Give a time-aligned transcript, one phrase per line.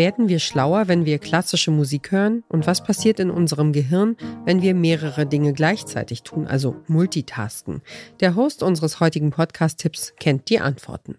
[0.00, 2.42] Werden wir schlauer, wenn wir klassische Musik hören?
[2.48, 7.82] Und was passiert in unserem Gehirn, wenn wir mehrere Dinge gleichzeitig tun, also multitasken?
[8.20, 11.16] Der Host unseres heutigen Podcast-Tipps kennt die Antworten.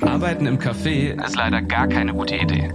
[0.00, 2.72] Arbeiten im Café ist leider gar keine gute Idee.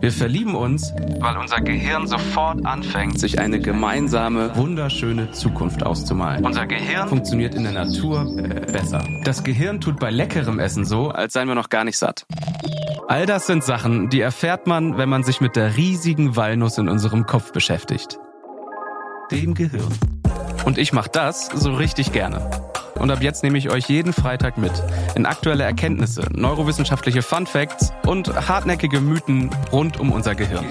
[0.00, 6.46] Wir verlieben uns, weil unser Gehirn sofort anfängt, sich eine gemeinsame, wunderschöne Zukunft auszumalen.
[6.46, 8.34] Unser Gehirn funktioniert in der Natur
[8.72, 9.06] besser.
[9.24, 12.26] Das Gehirn tut bei leckerem Essen so, als seien wir noch gar nicht satt.
[13.06, 16.88] All das sind Sachen, die erfährt man, wenn man sich mit der riesigen Walnuss in
[16.88, 18.18] unserem Kopf beschäftigt.
[19.30, 19.92] Dem Gehirn.
[20.64, 22.50] Und ich mache das so richtig gerne.
[22.94, 24.72] Und ab jetzt nehme ich euch jeden Freitag mit
[25.16, 30.64] in aktuelle Erkenntnisse, neurowissenschaftliche Fun Facts und hartnäckige Mythen rund um unser Gehirn.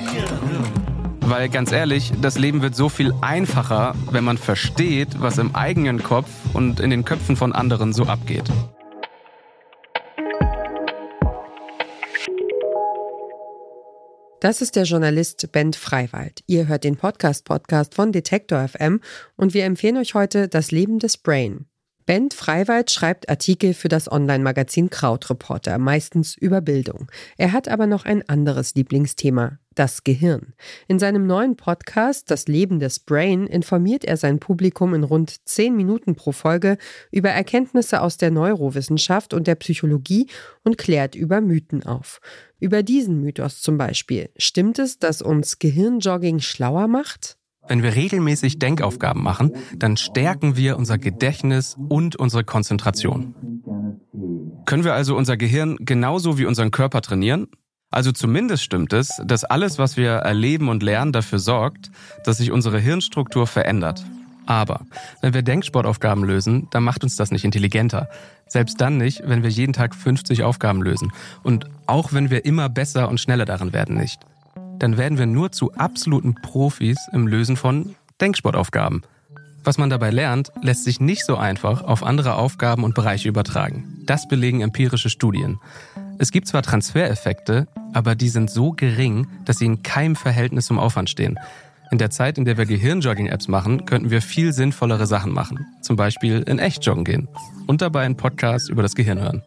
[1.22, 6.02] Weil ganz ehrlich, das Leben wird so viel einfacher, wenn man versteht, was im eigenen
[6.02, 8.50] Kopf und in den Köpfen von anderen so abgeht.
[14.43, 16.43] Das ist der Journalist Ben Freiwald.
[16.47, 19.00] Ihr hört den Podcast-Podcast von Detektor FM
[19.38, 21.66] und wir empfehlen euch heute Das Leben des Brain.
[22.06, 27.09] Bent Freiwald schreibt Artikel für das Online-Magazin Krautreporter, meistens über Bildung.
[27.38, 30.54] Er hat aber noch ein anderes Lieblingsthema, das Gehirn.
[30.90, 35.78] In seinem neuen Podcast Das Leben des Brain informiert er sein Publikum in rund zehn
[35.78, 36.78] Minuten pro Folge
[37.09, 40.28] über Erkenntnisse aus der Neurowissenschaft und der Psychologie
[40.64, 42.20] und klärt über Mythen auf.
[42.59, 44.30] Über diesen Mythos zum Beispiel.
[44.36, 47.38] Stimmt es, dass uns Gehirnjogging schlauer macht?
[47.67, 53.36] Wenn wir regelmäßig Denkaufgaben machen, dann stärken wir unser Gedächtnis und unsere Konzentration.
[54.66, 57.47] Können wir also unser Gehirn genauso wie unseren Körper trainieren?
[57.89, 61.91] Also zumindest stimmt es, dass alles, was wir erleben und lernen, dafür sorgt,
[62.25, 64.03] dass sich unsere Hirnstruktur verändert.
[64.45, 64.86] Aber
[65.22, 68.09] wenn wir Denksportaufgaben lösen, dann macht uns das nicht intelligenter.
[68.47, 71.14] Selbst dann nicht, wenn wir jeden Tag 50 Aufgaben lösen.
[71.44, 74.19] Und auch wenn wir immer besser und schneller darin werden nicht
[74.84, 79.03] dann werden wir nur zu absoluten Profis im Lösen von Denksportaufgaben.
[79.64, 84.02] Was man dabei lernt, lässt sich nicht so einfach auf andere Aufgaben und Bereiche übertragen.
[84.06, 85.57] Das belegen empirische Studien.
[86.19, 90.80] Es gibt zwar Transfereffekte, aber die sind so gering, dass sie in keinem Verhältnis zum
[90.80, 91.40] Aufwand stehen.
[91.90, 95.66] In der Zeit, in der wir Gehirnjogging-Apps machen, könnten wir viel sinnvollere Sachen machen.
[95.81, 97.30] Zum Beispiel in echt joggen gehen
[97.68, 99.44] und dabei einen Podcast über das Gehirn hören.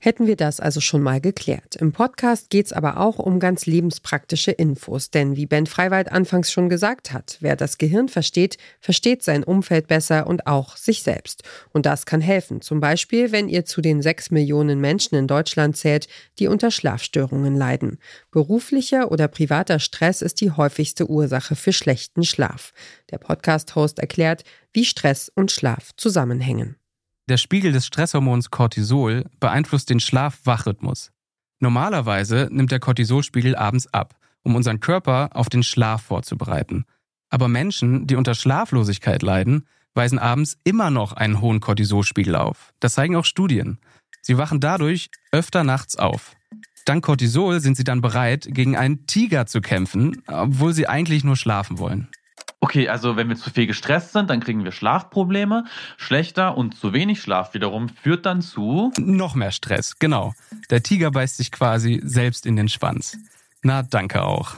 [0.00, 1.74] Hätten wir das also schon mal geklärt.
[1.74, 6.52] Im Podcast geht es aber auch um ganz lebenspraktische Infos, denn wie Ben Freiwald anfangs
[6.52, 11.42] schon gesagt hat, wer das Gehirn versteht, versteht sein Umfeld besser und auch sich selbst.
[11.70, 15.76] Und das kann helfen, zum Beispiel, wenn ihr zu den sechs Millionen Menschen in Deutschland
[15.76, 16.06] zählt,
[16.38, 17.98] die unter Schlafstörungen leiden.
[18.30, 22.72] Beruflicher oder privater Stress ist die häufigste Ursache für schlechten Schlaf.
[23.10, 26.77] Der Podcast-Host erklärt, wie Stress und Schlaf zusammenhängen.
[27.28, 31.10] Der Spiegel des Stresshormons Cortisol beeinflusst den Schlaf-Wach-Rhythmus.
[31.60, 36.86] Normalerweise nimmt der Cortisolspiegel abends ab, um unseren Körper auf den Schlaf vorzubereiten.
[37.28, 42.72] Aber Menschen, die unter Schlaflosigkeit leiden, weisen abends immer noch einen hohen Cortisolspiegel auf.
[42.80, 43.78] Das zeigen auch Studien.
[44.22, 46.34] Sie wachen dadurch öfter nachts auf.
[46.86, 51.36] Dank Cortisol sind sie dann bereit, gegen einen Tiger zu kämpfen, obwohl sie eigentlich nur
[51.36, 52.08] schlafen wollen.
[52.60, 55.64] Okay, also wenn wir zu viel gestresst sind, dann kriegen wir Schlafprobleme.
[55.96, 59.98] Schlechter und zu wenig Schlaf wiederum führt dann zu noch mehr Stress.
[59.98, 60.34] Genau.
[60.70, 63.16] Der Tiger beißt sich quasi selbst in den Schwanz.
[63.62, 64.56] Na, danke auch.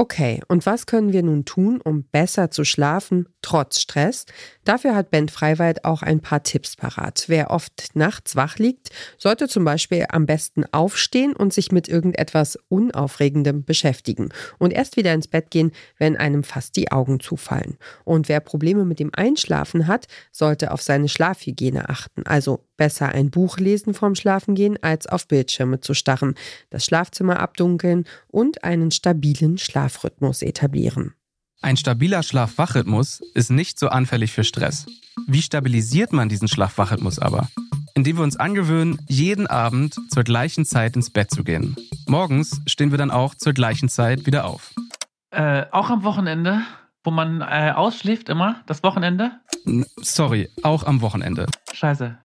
[0.00, 4.26] Okay, und was können wir nun tun, um besser zu schlafen, trotz Stress?
[4.62, 7.24] Dafür hat Ben Freiwald auch ein paar Tipps parat.
[7.26, 12.56] Wer oft nachts wach liegt, sollte zum Beispiel am besten aufstehen und sich mit irgendetwas
[12.68, 14.28] Unaufregendem beschäftigen
[14.58, 17.76] und erst wieder ins Bett gehen, wenn einem fast die Augen zufallen.
[18.04, 23.30] Und wer Probleme mit dem Einschlafen hat, sollte auf seine Schlafhygiene achten, also besser ein
[23.30, 26.34] Buch lesen vorm Schlafengehen, als auf Bildschirme zu starren,
[26.70, 31.12] das Schlafzimmer abdunkeln und einen stabilen Schlafrhythmus etablieren.
[31.60, 34.86] Ein stabiler Schlaf-Wach-Rhythmus ist nicht so anfällig für Stress.
[35.26, 37.48] Wie stabilisiert man diesen Schlaf-Wach-Rhythmus aber?
[37.94, 41.74] Indem wir uns angewöhnen, jeden Abend zur gleichen Zeit ins Bett zu gehen.
[42.06, 44.72] Morgens stehen wir dann auch zur gleichen Zeit wieder auf.
[45.30, 46.62] Äh, auch am Wochenende,
[47.02, 49.32] wo man äh, ausschläft immer, das Wochenende?
[49.96, 51.46] Sorry, auch am Wochenende.
[51.72, 52.18] Scheiße.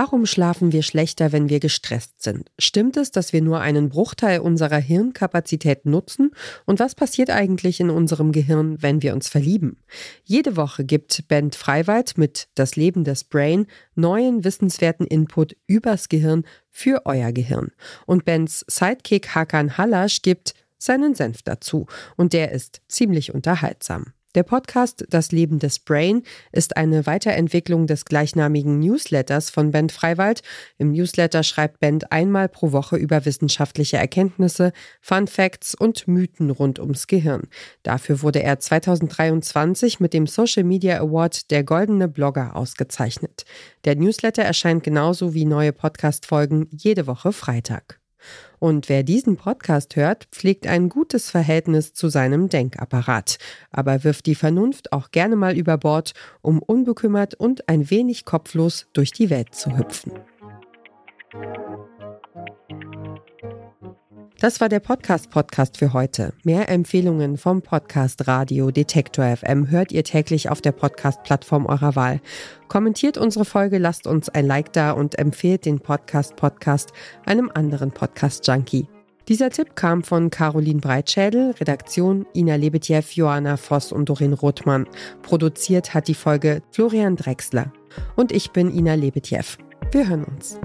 [0.00, 2.52] Warum schlafen wir schlechter, wenn wir gestresst sind?
[2.56, 6.30] Stimmt es, dass wir nur einen Bruchteil unserer Hirnkapazität nutzen?
[6.66, 9.82] Und was passiert eigentlich in unserem Gehirn, wenn wir uns verlieben?
[10.22, 13.66] Jede Woche gibt Ben Freiwald mit Das Leben des Brain
[13.96, 17.72] neuen wissenswerten Input übers Gehirn für euer Gehirn.
[18.06, 21.88] Und Bens Sidekick Hakan Halasch gibt seinen Senf dazu.
[22.16, 24.12] Und der ist ziemlich unterhaltsam.
[24.38, 30.42] Der Podcast Das Leben des Brain ist eine Weiterentwicklung des gleichnamigen Newsletters von Bent Freiwald.
[30.76, 36.78] Im Newsletter schreibt Bent einmal pro Woche über wissenschaftliche Erkenntnisse, Fun Facts und Mythen rund
[36.78, 37.48] ums Gehirn.
[37.82, 43.44] Dafür wurde er 2023 mit dem Social Media Award der Goldene Blogger ausgezeichnet.
[43.86, 47.98] Der Newsletter erscheint genauso wie neue Podcast-Folgen jede Woche Freitag.
[48.58, 53.38] Und wer diesen Podcast hört, pflegt ein gutes Verhältnis zu seinem Denkapparat,
[53.70, 56.12] aber wirft die Vernunft auch gerne mal über Bord,
[56.42, 60.12] um unbekümmert und ein wenig kopflos durch die Welt zu hüpfen.
[64.40, 66.32] Das war der Podcast-Podcast für heute.
[66.44, 72.20] Mehr Empfehlungen vom Podcast Radio Detektor FM hört ihr täglich auf der Podcast-Plattform eurer Wahl.
[72.68, 76.92] Kommentiert unsere Folge, lasst uns ein Like da und empfehlt den Podcast-Podcast
[77.26, 78.86] einem anderen Podcast-Junkie.
[79.26, 84.86] Dieser Tipp kam von Caroline Breitschädel, Redaktion Ina Lebetjew, Joanna Voss und Dorin Rothmann.
[85.22, 87.72] Produziert hat die Folge Florian Drexler.
[88.14, 89.56] Und ich bin Ina Lebetjew.
[89.90, 90.60] Wir hören uns.